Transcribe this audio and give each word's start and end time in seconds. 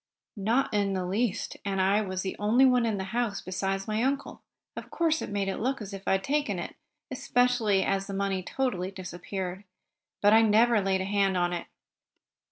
"Not 0.35 0.73
in 0.73 0.93
the 0.93 1.05
least. 1.05 1.57
And 1.63 1.79
as 1.79 1.83
I 1.85 2.01
was 2.01 2.23
the 2.23 2.35
only 2.39 2.65
one 2.65 2.87
in 2.87 2.97
the 2.97 3.03
house, 3.13 3.39
besides 3.39 3.87
my 3.87 4.01
uncle, 4.01 4.41
of 4.75 4.89
course 4.89 5.21
it 5.21 5.29
made 5.29 5.47
it 5.47 5.59
look 5.59 5.79
as 5.79 5.93
if 5.93 6.07
I 6.07 6.13
had 6.13 6.23
taken 6.23 6.57
it, 6.57 6.75
especially 7.11 7.83
as 7.83 8.07
the 8.07 8.13
money 8.15 8.41
totally 8.41 8.89
disappeared. 8.89 9.63
But 10.19 10.33
I 10.33 10.41
never 10.41 10.81
laid 10.81 11.01
a 11.01 11.05
hand 11.05 11.37
on 11.37 11.53
it." 11.53 11.67